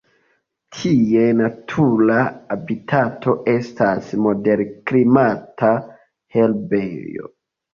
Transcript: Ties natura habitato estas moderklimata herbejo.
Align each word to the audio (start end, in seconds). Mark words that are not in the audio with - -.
Ties 0.77 1.35
natura 1.41 2.17
habitato 2.55 3.35
estas 3.53 4.09
moderklimata 4.27 5.71
herbejo. 6.39 7.33